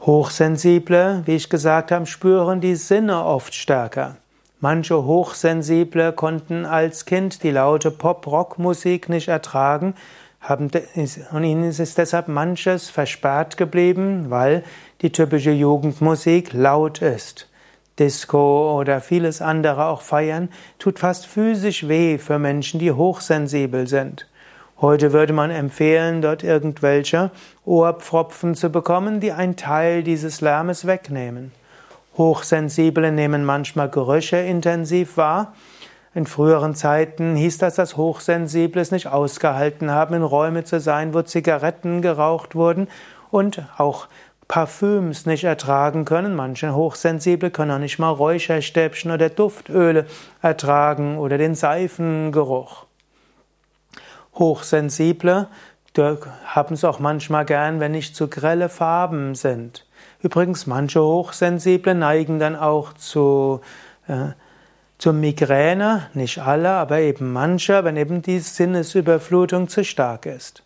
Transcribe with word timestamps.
Hochsensible, 0.00 1.22
wie 1.24 1.36
ich 1.36 1.48
gesagt 1.48 1.90
habe, 1.90 2.06
spüren 2.06 2.60
die 2.60 2.76
Sinne 2.76 3.24
oft 3.24 3.54
stärker. 3.54 4.16
Manche 4.60 5.04
Hochsensible 5.04 6.12
konnten 6.12 6.64
als 6.64 7.04
Kind 7.04 7.42
die 7.42 7.50
laute 7.50 7.90
Pop-Rock-Musik 7.90 9.08
nicht 9.08 9.28
ertragen, 9.28 9.94
haben, 10.40 10.70
und 11.32 11.44
ihnen 11.44 11.64
ist 11.64 11.98
deshalb 11.98 12.28
manches 12.28 12.88
versperrt 12.88 13.56
geblieben, 13.56 14.26
weil 14.28 14.62
die 15.02 15.10
typische 15.10 15.50
Jugendmusik 15.50 16.52
laut 16.52 17.02
ist. 17.02 17.48
Disco 17.98 18.78
oder 18.78 19.00
vieles 19.00 19.40
andere 19.40 19.86
auch 19.86 20.02
feiern, 20.02 20.50
tut 20.78 20.98
fast 20.98 21.26
physisch 21.26 21.88
weh 21.88 22.18
für 22.18 22.38
Menschen, 22.38 22.78
die 22.78 22.92
hochsensibel 22.92 23.86
sind. 23.86 24.26
Heute 24.78 25.14
würde 25.14 25.32
man 25.32 25.50
empfehlen, 25.50 26.20
dort 26.20 26.44
irgendwelche 26.44 27.30
Ohrpfropfen 27.64 28.54
zu 28.54 28.68
bekommen, 28.68 29.20
die 29.20 29.32
einen 29.32 29.56
Teil 29.56 30.02
dieses 30.02 30.42
Lärmes 30.42 30.86
wegnehmen. 30.86 31.52
Hochsensible 32.18 33.10
nehmen 33.10 33.44
manchmal 33.44 33.88
Gerüche 33.88 34.36
intensiv 34.36 35.16
wahr. 35.16 35.54
In 36.14 36.26
früheren 36.26 36.74
Zeiten 36.74 37.36
hieß 37.36 37.58
das, 37.58 37.76
dass 37.76 37.96
Hochsensible 37.96 38.80
es 38.80 38.90
nicht 38.90 39.06
ausgehalten 39.06 39.90
haben, 39.90 40.14
in 40.14 40.22
Räume 40.22 40.64
zu 40.64 40.78
sein, 40.80 41.14
wo 41.14 41.22
Zigaretten 41.22 42.02
geraucht 42.02 42.54
wurden 42.54 42.88
und 43.30 43.62
auch 43.78 44.08
Parfüms 44.48 45.26
nicht 45.26 45.44
ertragen 45.44 46.04
können. 46.04 46.34
Manche 46.34 46.74
Hochsensible 46.74 47.50
können 47.50 47.70
auch 47.70 47.78
nicht 47.78 47.98
mal 47.98 48.10
Räucherstäbchen 48.10 49.10
oder 49.10 49.30
Duftöle 49.30 50.06
ertragen 50.42 51.18
oder 51.18 51.38
den 51.38 51.54
Seifengeruch. 51.54 52.85
Hochsensible 54.38 55.48
haben 55.98 56.74
es 56.74 56.84
auch 56.84 56.98
manchmal 56.98 57.44
gern, 57.44 57.80
wenn 57.80 57.92
nicht 57.92 58.14
zu 58.14 58.28
grelle 58.28 58.68
Farben 58.68 59.34
sind. 59.34 59.86
Übrigens, 60.22 60.66
manche 60.66 61.00
Hochsensible 61.02 61.94
neigen 61.94 62.38
dann 62.38 62.56
auch 62.56 62.92
zu, 62.92 63.60
äh, 64.08 64.32
zur 64.98 65.12
Migräne, 65.12 66.08
nicht 66.14 66.38
alle, 66.38 66.70
aber 66.70 66.98
eben 67.00 67.32
manche, 67.32 67.84
wenn 67.84 67.96
eben 67.96 68.22
die 68.22 68.40
Sinnesüberflutung 68.40 69.68
zu 69.68 69.84
stark 69.84 70.26
ist. 70.26 70.62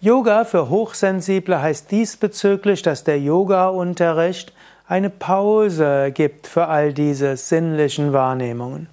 Yoga 0.00 0.44
für 0.44 0.68
Hochsensible 0.68 1.60
heißt 1.60 1.90
diesbezüglich, 1.90 2.82
dass 2.82 3.04
der 3.04 3.18
Yoga-Unterricht 3.18 4.52
eine 4.86 5.10
Pause 5.10 6.12
gibt 6.12 6.46
für 6.46 6.68
all 6.68 6.92
diese 6.92 7.36
sinnlichen 7.36 8.12
Wahrnehmungen. 8.12 8.88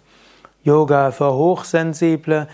Yoga 0.64 1.12
für 1.12 1.34
Hochsensible 1.34 2.48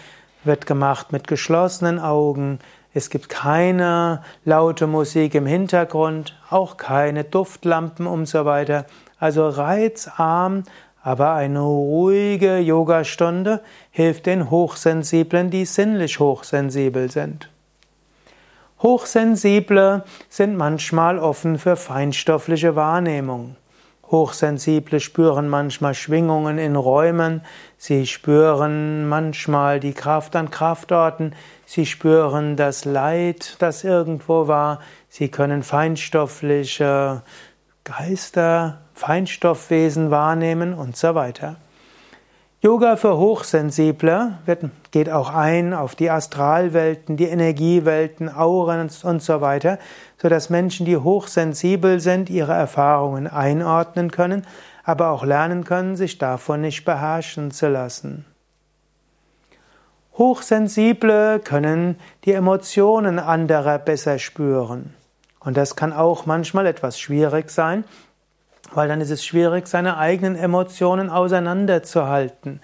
wird 0.43 0.65
gemacht 0.65 1.11
mit 1.11 1.27
geschlossenen 1.27 1.99
Augen. 1.99 2.59
Es 2.93 3.09
gibt 3.09 3.29
keine 3.29 4.23
laute 4.45 4.87
Musik 4.87 5.35
im 5.35 5.45
Hintergrund, 5.45 6.35
auch 6.49 6.77
keine 6.77 7.23
Duftlampen 7.23 8.07
und 8.07 8.25
so 8.25 8.45
weiter. 8.45 8.85
Also 9.19 9.47
reizarm, 9.47 10.63
aber 11.03 11.33
eine 11.33 11.61
ruhige 11.61 12.57
Yogastunde 12.57 13.61
hilft 13.91 14.25
den 14.25 14.49
Hochsensiblen, 14.49 15.49
die 15.49 15.65
sinnlich 15.65 16.19
hochsensibel 16.19 17.11
sind. 17.11 17.49
Hochsensible 18.81 20.03
sind 20.29 20.55
manchmal 20.55 21.19
offen 21.19 21.59
für 21.59 21.75
feinstoffliche 21.75 22.75
Wahrnehmung. 22.75 23.55
Hochsensible 24.11 24.99
spüren 24.99 25.49
manchmal 25.49 25.93
Schwingungen 25.93 26.57
in 26.57 26.75
Räumen, 26.75 27.41
sie 27.77 28.07
spüren 28.07 29.07
manchmal 29.07 29.79
die 29.79 29.93
Kraft 29.93 30.35
an 30.35 30.49
Kraftorten, 30.49 31.35
sie 31.65 31.85
spüren 31.85 32.55
das 32.55 32.85
Leid, 32.85 33.55
das 33.59 33.83
irgendwo 33.83 34.47
war, 34.47 34.79
sie 35.09 35.29
können 35.29 35.61
feinstoffliche 35.61 37.21
Geister, 37.83 38.81
Feinstoffwesen 38.93 40.11
wahrnehmen 40.11 40.73
und 40.73 40.97
so 40.97 41.15
weiter. 41.15 41.57
Yoga 42.61 42.97
für 42.97 43.17
Hochsensible 43.17 44.37
geht 44.91 45.09
auch 45.09 45.33
ein 45.33 45.73
auf 45.73 45.95
die 45.95 46.09
Astralwelten, 46.09 47.15
die 47.15 47.27
Energiewelten, 47.27 48.27
Auren 48.27 48.89
und 49.03 49.21
so 49.23 49.39
weiter, 49.39 49.79
so 50.21 50.27
dass 50.27 50.49
Menschen, 50.49 50.85
die 50.85 50.97
hochsensibel 50.97 52.01
sind, 52.01 52.29
ihre 52.29 52.51
Erfahrungen 52.51 53.27
einordnen 53.27 54.11
können, 54.11 54.45
aber 54.83 55.11
auch 55.11 55.23
lernen 55.23 55.63
können, 55.63 55.95
sich 55.95 56.17
davon 56.17 56.59
nicht 56.59 56.83
beherrschen 56.83 57.51
zu 57.51 57.69
lassen. 57.69 58.25
Hochsensible 60.17 61.39
können 61.39 61.97
die 62.25 62.33
Emotionen 62.33 63.19
anderer 63.19 63.79
besser 63.79 64.19
spüren. 64.19 64.93
Und 65.39 65.55
das 65.55 65.77
kann 65.77 65.93
auch 65.93 66.25
manchmal 66.25 66.65
etwas 66.65 66.99
schwierig 66.99 67.51
sein, 67.51 67.85
weil 68.73 68.87
dann 68.87 69.01
ist 69.01 69.09
es 69.09 69.25
schwierig, 69.25 69.67
seine 69.67 69.97
eigenen 69.97 70.35
Emotionen 70.35 71.09
auseinanderzuhalten. 71.09 72.61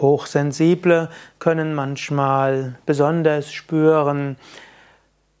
Hochsensible 0.00 1.08
können 1.38 1.74
manchmal 1.74 2.76
besonders 2.86 3.52
spüren, 3.52 4.36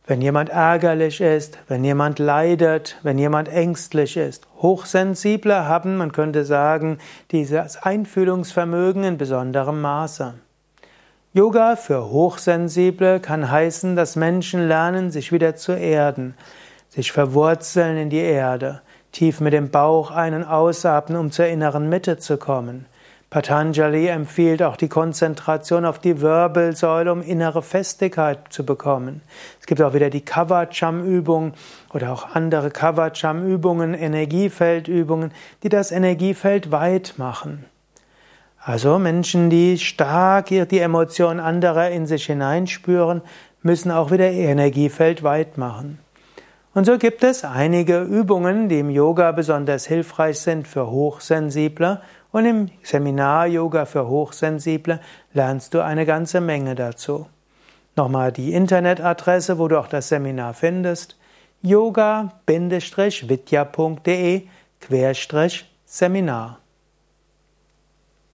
wenn 0.06 0.20
jemand 0.20 0.50
ärgerlich 0.50 1.20
ist, 1.20 1.58
wenn 1.68 1.84
jemand 1.84 2.18
leidet, 2.18 2.96
wenn 3.02 3.16
jemand 3.18 3.48
ängstlich 3.48 4.16
ist. 4.16 4.48
Hochsensible 4.60 5.66
haben, 5.66 5.96
man 5.96 6.12
könnte 6.12 6.44
sagen, 6.44 6.98
dieses 7.30 7.76
Einfühlungsvermögen 7.76 9.04
in 9.04 9.18
besonderem 9.18 9.80
Maße. 9.80 10.34
Yoga 11.32 11.76
für 11.76 12.10
Hochsensible 12.10 13.20
kann 13.20 13.48
heißen, 13.48 13.94
dass 13.94 14.16
Menschen 14.16 14.66
lernen, 14.66 15.12
sich 15.12 15.30
wieder 15.30 15.54
zu 15.54 15.72
erden, 15.72 16.34
sich 16.88 17.12
verwurzeln 17.12 17.96
in 17.96 18.10
die 18.10 18.18
Erde 18.18 18.82
tief 19.12 19.40
mit 19.40 19.52
dem 19.52 19.70
Bauch 19.70 20.10
einen 20.10 20.44
ausatmen, 20.44 21.18
um 21.18 21.30
zur 21.30 21.46
inneren 21.46 21.88
Mitte 21.88 22.18
zu 22.18 22.36
kommen. 22.36 22.86
Patanjali 23.30 24.08
empfiehlt 24.08 24.60
auch 24.60 24.76
die 24.76 24.88
Konzentration 24.88 25.84
auf 25.84 26.00
die 26.00 26.20
Wirbelsäule, 26.20 27.12
um 27.12 27.22
innere 27.22 27.62
Festigkeit 27.62 28.38
zu 28.50 28.66
bekommen. 28.66 29.22
Es 29.60 29.66
gibt 29.66 29.80
auch 29.82 29.94
wieder 29.94 30.10
die 30.10 30.24
Kavacham-Übung 30.24 31.52
oder 31.94 32.12
auch 32.12 32.34
andere 32.34 32.70
Kavacham-Übungen, 32.70 33.94
Energiefeldübungen, 33.94 35.30
die 35.62 35.68
das 35.68 35.92
Energiefeld 35.92 36.72
weit 36.72 37.14
machen. 37.18 37.66
Also 38.58 38.98
Menschen, 38.98 39.48
die 39.48 39.78
stark 39.78 40.46
die 40.46 40.80
Emotionen 40.80 41.38
anderer 41.38 41.90
in 41.90 42.06
sich 42.06 42.26
hineinspüren, 42.26 43.22
müssen 43.62 43.92
auch 43.92 44.10
wieder 44.10 44.30
ihr 44.32 44.48
Energiefeld 44.48 45.22
weit 45.22 45.56
machen. 45.56 46.00
Und 46.72 46.84
so 46.84 46.98
gibt 46.98 47.24
es 47.24 47.42
einige 47.44 48.02
Übungen, 48.02 48.68
die 48.68 48.78
im 48.78 48.90
Yoga 48.90 49.32
besonders 49.32 49.86
hilfreich 49.86 50.38
sind 50.38 50.68
für 50.68 50.88
Hochsensible. 50.88 52.00
Und 52.30 52.46
im 52.46 52.68
Seminar 52.84 53.48
Yoga 53.48 53.86
für 53.86 54.06
Hochsensible 54.06 55.00
lernst 55.32 55.74
du 55.74 55.82
eine 55.82 56.06
ganze 56.06 56.40
Menge 56.40 56.76
dazu. 56.76 57.26
Nochmal 57.96 58.30
die 58.30 58.52
Internetadresse, 58.52 59.58
wo 59.58 59.66
du 59.66 59.80
auch 59.80 59.88
das 59.88 60.08
Seminar 60.08 60.54
findest: 60.54 61.18
yoga-vidya.de 61.62 62.32
Seminar 65.84 66.58